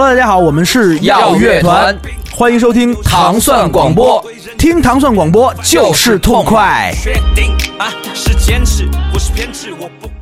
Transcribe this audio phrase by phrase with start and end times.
[0.00, 1.94] Hello，大家好，我们是耀乐团，
[2.32, 4.24] 欢迎收听糖蒜广播，
[4.56, 6.90] 听糖蒜广播就是痛快。
[6.94, 10.14] 确定啊，是坚持，不是偏执，我不管。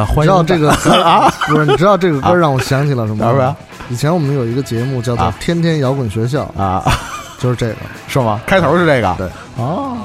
[0.00, 0.70] 啊，欢迎你知道这个
[1.04, 1.66] 啊， 不是？
[1.66, 3.22] 你知道这个歌让我想起了什么？
[3.22, 3.54] 啥不是？
[3.88, 6.82] 以前我们有一个节目叫做啊《天天摇滚学校》，啊，
[7.38, 7.76] 就是这个。
[8.08, 8.40] 是吗？
[8.46, 9.96] 开头是这个，对，哦，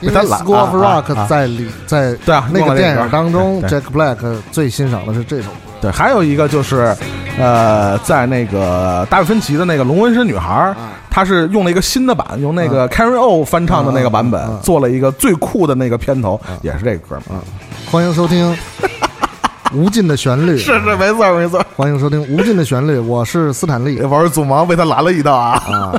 [0.00, 4.18] 因为 School of Rock 啊在里在对啊那个电影当中，Jack Black
[4.50, 5.56] 最欣赏的是这首歌。
[5.80, 6.94] 对，还有一个就是，
[7.38, 10.90] 呃，在那个大卫芬奇的那个《龙纹身女孩》啊。
[11.14, 17.36] 他是用了一个新的版，用那个 Carrie O 翻唱的那个版本做了一个最酷的那个片头，也是这个歌嘛。
[17.90, 18.50] 欢迎收听
[19.74, 21.64] 《无尽的旋律》，是是，没错没错。
[21.76, 25.52] 欢迎收听《无尽的旋律》，我是斯坦利玩祖盲被他拦了一道啊！
[25.66, 25.92] 啊。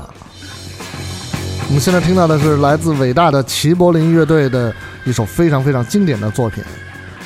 [1.68, 4.72] 我们现在听到的是来自伟大的齐柏林乐队的
[5.06, 6.64] 一首非常非常经典的作品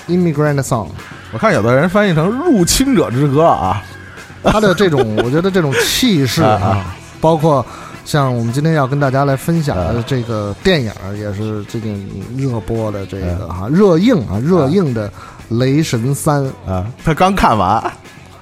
[0.12, 0.88] 《Immigrant Song》。
[1.34, 3.84] 我看有的人翻译成《入侵者之歌》啊，
[4.44, 7.66] 他的这种，我觉得这种气势啊 啊，包括
[8.06, 15.10] 像我们今天要跟大家来分享的这个电影，也是最近热播的这个哈热映啊热映的
[15.50, 17.82] 《雷神三》啊，他刚看完，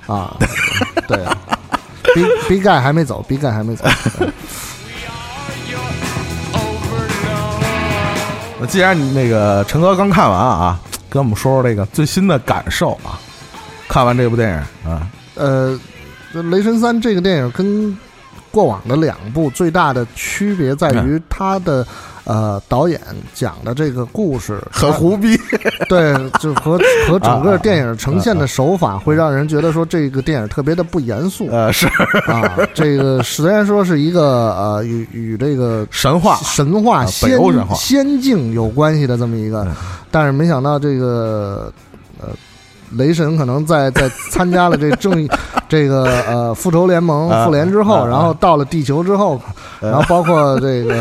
[0.08, 0.36] 啊，
[1.08, 1.24] 对。
[1.24, 1.38] 啊
[2.14, 3.86] ，B B 盖还没走，B 盖还没走，
[8.60, 13.20] 那 既然你那个陈哥刚看完啊，跟我们说说这个最新的感受啊。
[13.88, 15.80] 看完这部电影啊，呃，
[16.50, 17.98] 《雷神三》这个电影跟
[18.56, 21.86] 过往的两部最大的区别在于它的。
[22.28, 23.00] 呃，导演
[23.36, 25.40] 讲的这个故事很胡逼，
[25.88, 26.76] 对，就和
[27.08, 31.86] 和整个电影呈现的手法，会让人觉得说这个电影特别的不严肃呃，是
[32.26, 32.58] 啊。
[32.74, 34.24] 这个虽然说是一个
[34.56, 39.76] 呃与与这个神话神话仙欧神话仙境有关系的这么一个嗯，
[40.10, 41.72] 但是没想到这个
[42.20, 42.30] 呃。
[42.92, 45.30] 雷神可能在在参加了这正义
[45.68, 49.42] 这个呃复仇联盟啊复联之后，啊然后到了地球之后，
[49.82, 49.90] 呃。
[49.90, 50.94] 然后包括这个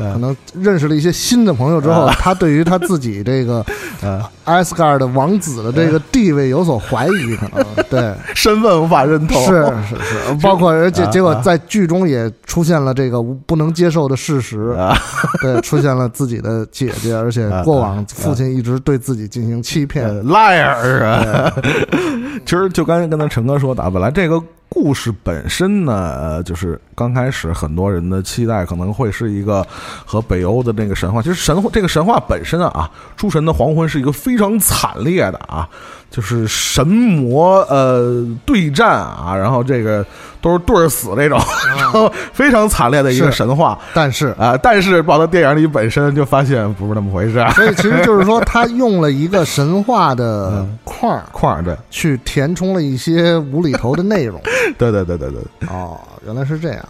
[0.00, 2.14] 嗯可能认识了一些新的朋友之后，啊。
[2.18, 3.64] 他对于他自己这个
[4.02, 11.40] 呃， 艾斯卡尔的王子的这个地位有所怀疑，可能 对，身份无法认同，是是是，包括而且啊结果啊。
[11.42, 14.96] 在剧中也出现了这个无不能接受的事实，啊，
[15.40, 21.21] 对，出现了自己的姐姐，而且过往父亲一直对自己进行欺骗，呃 liar 啊！
[22.44, 29.66] 其实就刚才跟咱陈哥说的啊，本来这个故事本身呢，就是刚开始很多人的期待可能会是一个
[30.04, 35.68] 和北欧的那个神话，其实神话这个神话本身啊，诸神的黄昏是一个非常惨烈的啊，
[36.12, 40.04] 就是神魔呃对战啊，然后这个
[40.42, 41.40] 都是对儿死这种，
[41.78, 44.26] 然后非常惨烈的一个神话但是。
[44.38, 54.38] 啊，但是跑到电影里本身就发现不是那么回事儿，所以其实就是说， 他用了一个神话的块儿块儿对去填充了一些无厘头的内容。
[54.76, 55.68] 对对对对对。
[55.68, 56.84] 哦，原来是这样。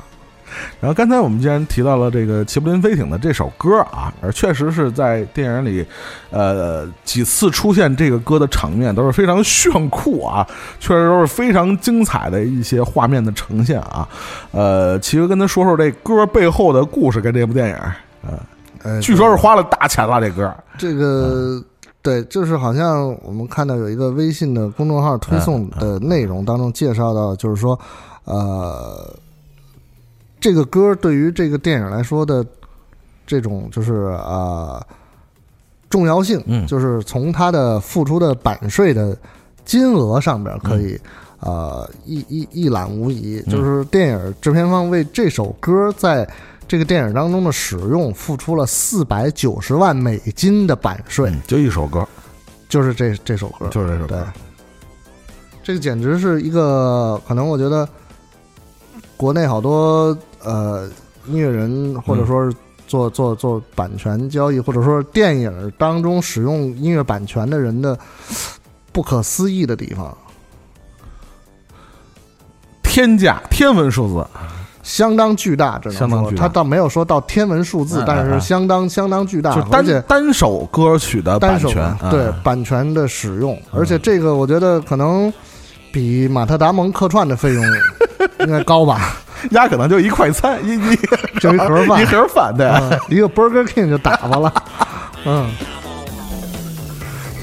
[0.81, 5.87] 然后刚才我们既然提到了这个齐柏林飞艇的这首歌啊，而确实是在电影里，
[6.31, 10.47] 呃，几次出现这个歌的场面都是非常炫酷啊，
[10.81, 14.09] 确实都是非常精彩的一些画面的呈现啊。
[14.51, 17.77] 呃，齐哥跟他说说这歌背后的故事跟这部电影，
[18.83, 21.63] 呃，据说是花了大钱了，这歌这个
[22.03, 27.79] 对，就是好像我们看到有一个微信的公众号推送的内容当中介绍到，就是说，
[28.25, 29.15] 呃，
[30.43, 32.45] 这个歌对于这个电影来说的
[33.27, 34.85] 这种就是呃
[35.89, 36.67] 重要性，嗯。
[36.67, 39.17] 就是从它的付出的版税的
[39.65, 41.01] 金额上边可以。
[41.45, 46.25] 呃，一一一览无遗，就是电影制片方为这首歌在
[46.69, 52.07] 这个电影当中的使用付出了四百九十万美金的版税，嗯，就一首歌，
[52.69, 54.17] 就是这这首歌，就是这首对。
[54.19, 54.27] 歌，，
[55.65, 57.89] 这个简直是一个可能，我觉得
[59.17, 60.89] 国内好多呃
[61.27, 62.57] 音乐人或者说是
[62.87, 67.99] 做做做版权交易，或者说电影当中使用音乐版权的人的
[68.93, 70.17] 不可思议的地方，
[72.83, 74.27] 天价天文数字，
[74.83, 76.01] 相当巨大，只能说。
[76.01, 76.43] 相当巨大。
[76.43, 85.33] 他倒没有说到天文数字，嗯但是相当相当巨大，就单单首歌曲的版权，啊对版权的使用，而且这个我觉得可能
[85.91, 87.65] 比马特达蒙客串的费用
[88.47, 89.17] 应该高吧，
[89.51, 90.97] 鸭可能就一快餐，一一
[91.41, 92.67] 就一盒饭 一盒饭对。
[92.67, 94.53] 嗯一个 Burger King 就打发了，
[95.25, 95.51] 嗯，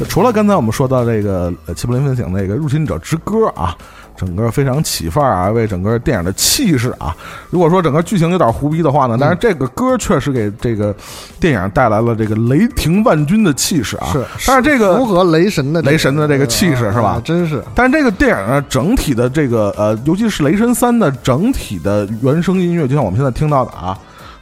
[0.07, 3.75] 除了刚才我们说到这个呃齐柏林分享那个《入侵者之歌》啊，
[4.19, 7.15] 整个非常起范儿啊，为整个电影的气势啊。
[7.49, 10.93] 如果说整个剧情有点胡逼的话呢，但是这个歌确实给这个
[11.39, 14.07] 电影带来了这个雷霆万钧的气势啊。
[14.11, 23.97] 是，但是这个符合雷神的这个雷神的这个气势是吧啊真是但是这个电影呢，整体的这个呃，尤其是《雷神三》的整体的原声音乐，就像我们现在听到的啊，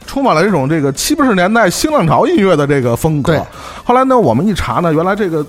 [0.06, 3.42] 充满了这种这个七八十年代新浪潮音乐的这个风格对。
[3.84, 5.44] 后来呢，我们一查呢，原来这个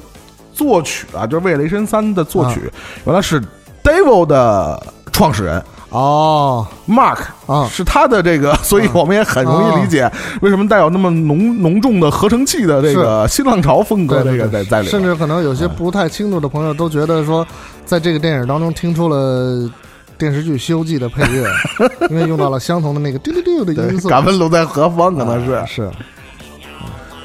[0.53, 2.69] 作曲啊，就是为《雷神三》的作曲，啊
[3.05, 3.41] 原来是
[3.83, 4.81] Devil 的
[5.11, 5.63] 创始人。
[5.91, 7.17] 哦 Mark
[7.47, 10.07] 啊是他的这个，所以我们也很容易理解
[10.39, 14.91] 为什么带有那么浓浓重的合成器的这个新浪潮风格这个在在里面。
[14.91, 17.43] 甚至可能有些不太清楚的朋友都觉得说，
[17.85, 19.67] 在这个电影当中听出了
[20.15, 21.47] 电视剧《西游记》的配乐，
[22.11, 25.15] 因为用到了相同的那个丢丢丢的音色，敢问路在何方？
[25.15, 25.89] 可能是啊是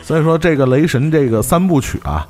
[0.02, 2.26] 所以说，这个雷神这个三部曲啊，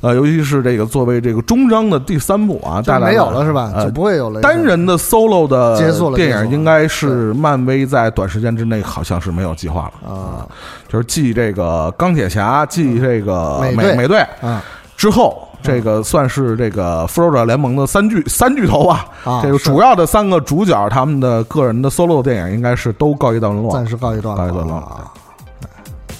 [0.00, 3.72] 呃，尤其是这个作为这个终章的第三部啊，就带来没有了是吧？
[3.74, 5.76] 呃就不会有了单人的 solo 的
[6.14, 10.46] 电影，应该是漫威在短时间之内好像是没有计划了，啊
[10.88, 14.62] 就是继这个钢铁侠，继这个美美队啊
[14.96, 15.44] 之后。
[15.60, 19.40] 这个算是这个复仇者联盟的三巨三巨头吧，啊！
[19.42, 23.72] 这个主要的三个主角，他们的个人的 solo 电影应该是都告一段落。
[23.72, 25.10] 暂时告一段落，告一段落啊。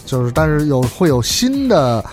[0.04, 2.04] 就是，但是有会有新的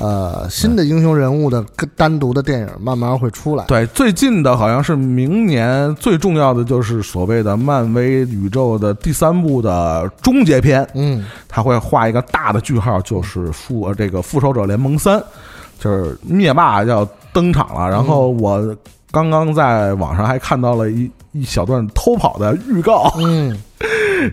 [0.00, 3.64] 呃新的英雄人物的个单独的电影慢慢会出来。
[3.66, 15.22] 对，最近的好像是明年最重要的就是所谓的漫威宇宙的第三部的终结篇，嗯，他会画一个大的句号，就是复呃这个复仇者联盟三，
[15.78, 17.90] 就是灭霸要登场了。
[17.90, 18.76] 然后我
[19.10, 23.58] 刚刚在网上还看到了一一小段偷跑的预告，嗯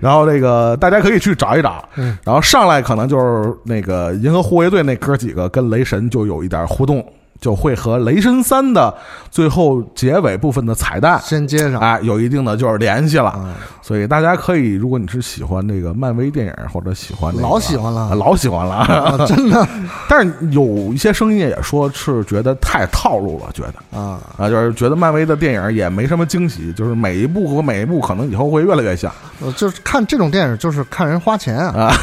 [0.02, 1.88] 然后这个大家可以去找一找。
[1.96, 7.06] 嗯，然后上来可能就是那个银河护卫队那哥几个跟雷神就有一点互动，
[7.46, 8.92] 就会和雷神三的
[9.30, 11.22] 最后结尾部分的彩蛋。
[11.24, 11.80] 先接上。
[11.80, 13.54] 哎，有一定的就是联系了，啊，
[13.84, 18.02] 所以大家可以，如果你是喜欢这个漫威电影或者喜欢、那个、老喜欢了。
[18.02, 19.68] 啊老喜欢了，啊 真的。
[20.10, 24.00] 但是有一些声音也说是觉得太套路了，觉得。
[24.00, 29.12] 啊，啊，就是觉得漫威的电影也没什么惊喜，就是每一部和每一部可能以后会越来越像。
[29.44, 31.94] 呃就是看这种电影，就是看人花钱啊，啊。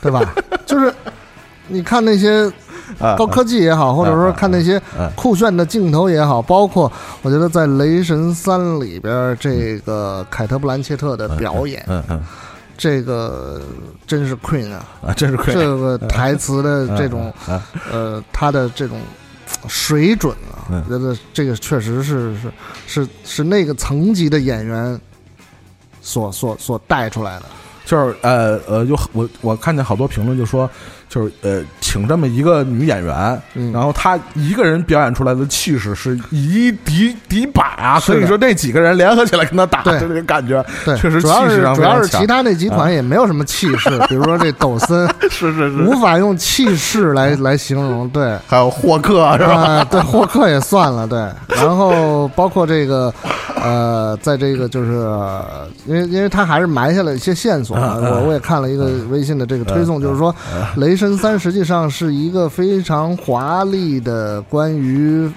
[0.00, 0.22] 对吧？
[0.64, 0.94] 就是
[1.66, 2.52] 你看那些啊
[3.16, 6.90] 高科技也好，或者说看那些啊酷炫的镜头也好，包括
[7.22, 12.22] 我觉得在《雷神三》里边这个凯特·布兰切特的表演，嗯嗯
[12.78, 13.62] 这个
[14.06, 14.84] 真是 Queen 啊！
[15.08, 19.00] 啊，真是 Queen，这个台词的这种 啊呃，他的这种
[19.66, 20.84] 水准啊，嗯。
[20.86, 22.50] 我觉得这个确实是是
[22.86, 25.00] 是是那个层级的演员
[26.02, 27.46] 所所所带出来的。
[27.86, 30.68] 就是呃呃，有我我看见好多评论就说，
[31.08, 33.72] 就是呃，请这么一个女演员，嗯。
[33.72, 38.18] 然后她一个人表演出来的气势是以一敌敌百啊，是的。
[38.18, 39.98] 所以说这几个人联合起来跟他打，对。
[40.00, 48.08] 这个感觉对，确实主要气势是主要是其他那集团也没有什么气势， 比如说这抖森， 是是是，无法用气势来来形容。
[48.10, 49.54] 对，还有霍克是吧？
[49.54, 51.18] 啊，对，霍克也算了，对，
[51.56, 53.12] 然后包括这个，
[53.62, 60.32] 呃，在这个就是，呃因为因为他还是埋下了一些线索我我也看了一个微信的这个推送，就是说，
[60.80, 65.30] 《雷神三》实际上是一个非常华丽的关于。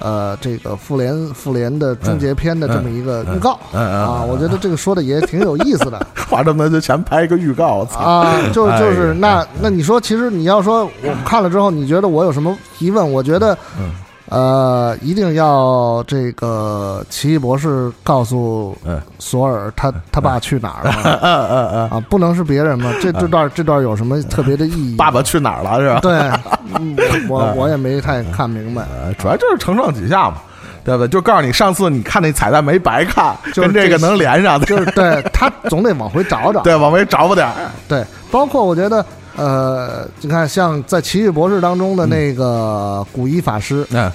[0.00, 7.86] 呃，这个复联复联的终结篇的这么一个预告嗯嗯啊，我觉得这个说的也挺有意思的 花这么多钱拍一个预告！
[7.96, 13.08] 啊，就哎就是呀那那你说，其实你要说我看了之后，你觉得我有什么疑问？
[13.12, 13.92] 我觉得嗯，
[14.34, 22.92] 呃，一定要这个奇异博士告诉嗯索尔他他爸去哪儿了 嗯嗯嗯，啊，不能是别人吗？
[23.00, 24.96] 这这段这段有什么特别的意义？
[24.96, 26.00] 爸爸去哪儿了是吧？
[26.02, 26.18] 对，
[26.80, 26.96] 嗯
[27.28, 28.82] 我我也没太看明白。
[28.82, 30.38] 呃，主要就是承上启下嘛。
[30.84, 31.06] 对吧？
[31.06, 37.52] 就告诉你，上次你看那彩蛋没白看，就是跟这个能连上，就是 对他总得往回找找，对，往回找补点儿。
[37.88, 39.02] 对，包括我觉得，
[39.34, 44.12] 呃，你看像在奇异博士当中的那个古一法师，嗯，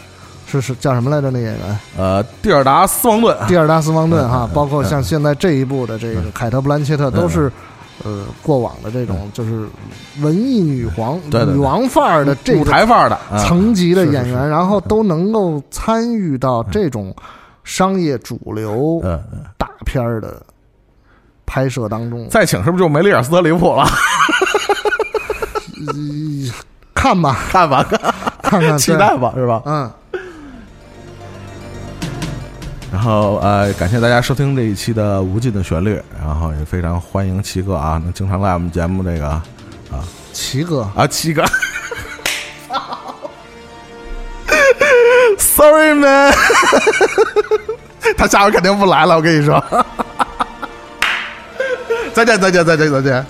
[0.49, 1.29] 是是叫什么来着？
[1.29, 1.79] 那演员？
[1.97, 7.51] 呃，蒂尔达斯旺顿，蒂尔达斯旺顿哈嗯，包括像现在这一部的这个凯特·布兰切特，都是
[8.03, 9.67] 呃过往的这种就是
[10.21, 11.53] 文艺女皇、对对对。
[11.53, 17.15] 女王范儿的这舞台范儿的啊层级的演员，然后都能够参与到这种
[17.63, 18.99] 商业主流
[19.57, 20.41] 大片儿的
[21.45, 22.27] 拍摄当中。
[22.29, 23.85] 再请是不是就梅丽尔·斯特里普了？
[26.93, 27.99] 看吧， 看吧，看，
[28.41, 29.61] 看看，期对待吧，是吧？
[29.65, 29.89] 嗯，
[32.91, 39.43] 然后呃，感谢大家收听这一期的《无尽的旋律》，然后也非常欢迎七哥啊，能经常来我们节目这个啊，
[40.33, 41.45] 七哥，啊，七哥
[45.37, 46.33] ，Sorry man，
[48.17, 49.63] 他下回肯定不来了，我跟你说。
[52.13, 53.25] 再见，再见，再见，再见。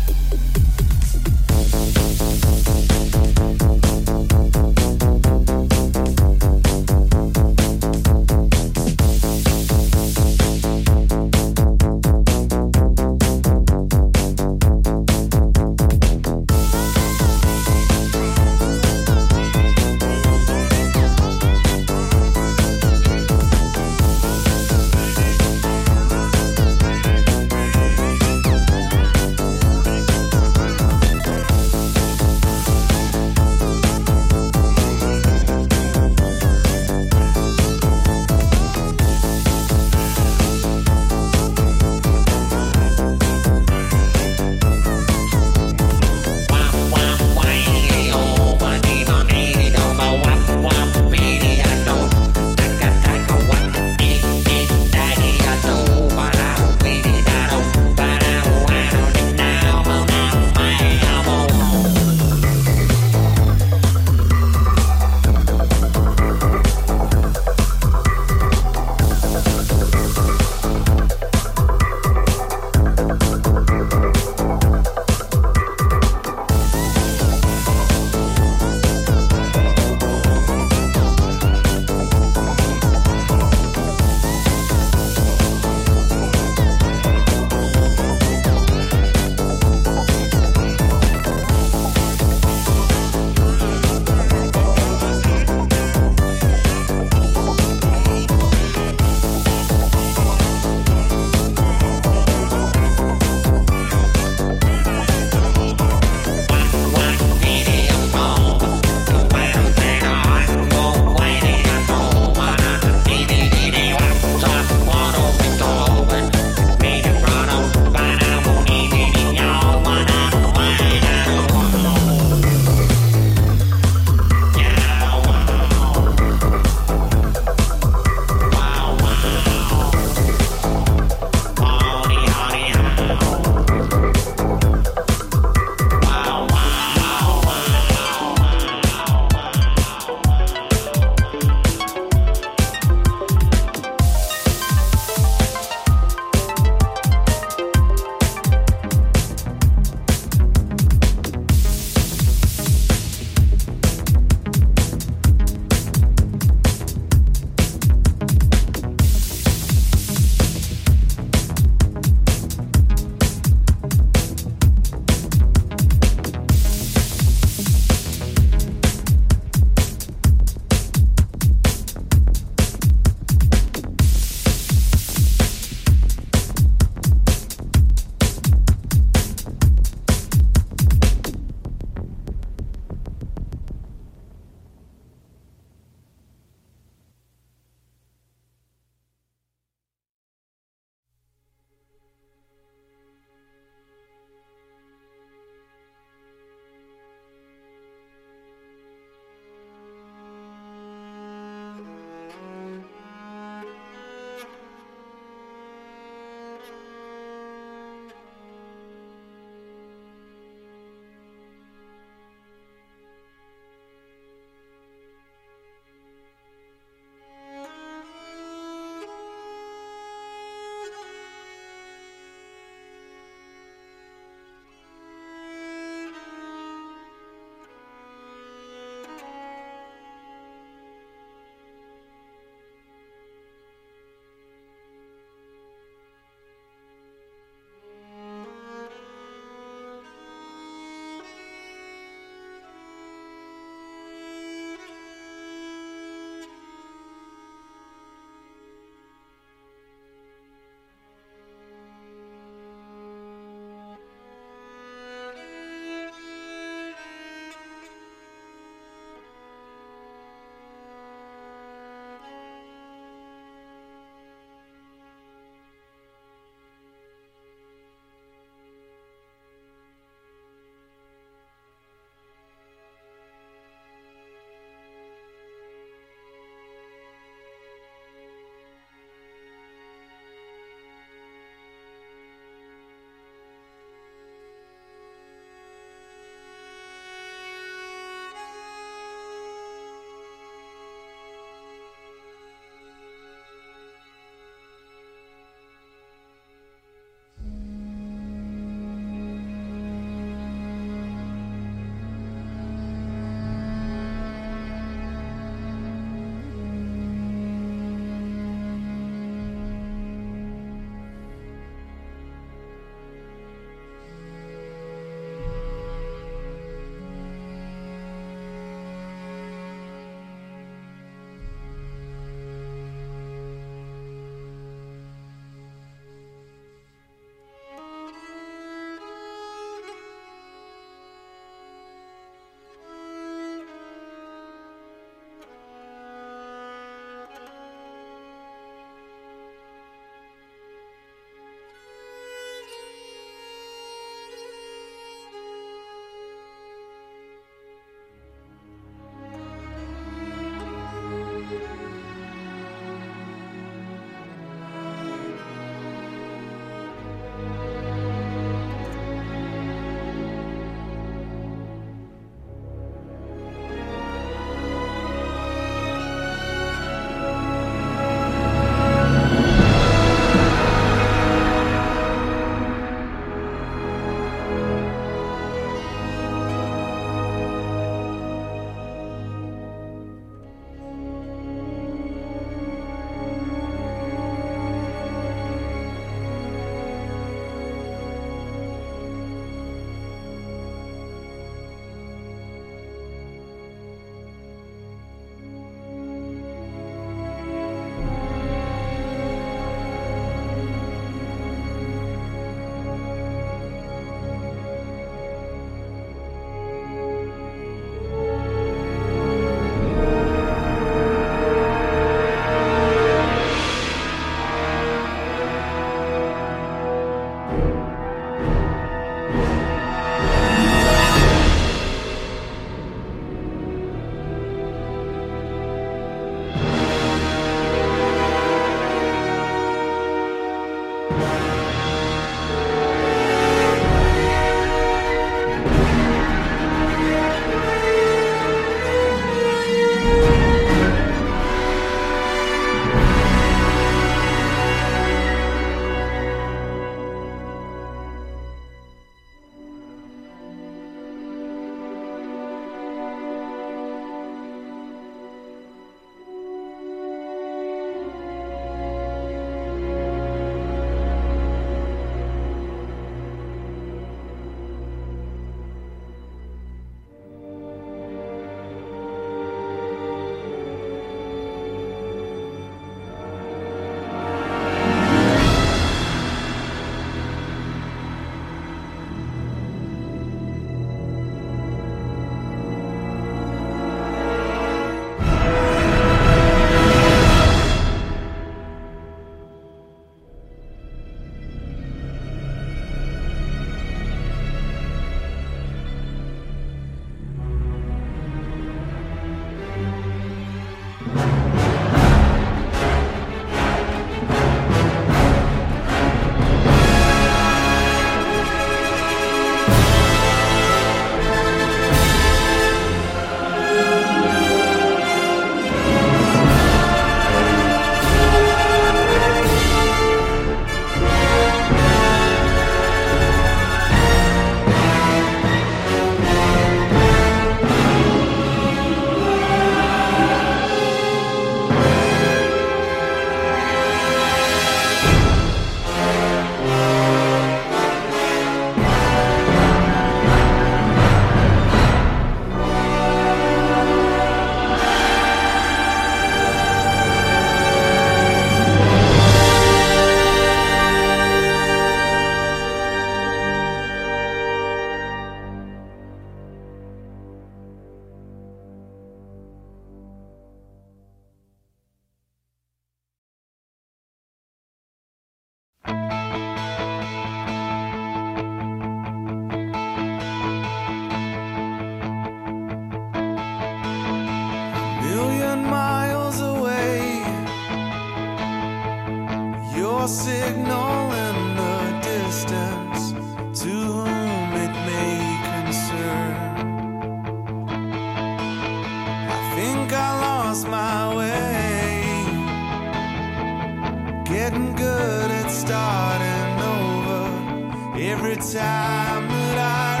[594.51, 600.00] Getting good at starting over every time that I.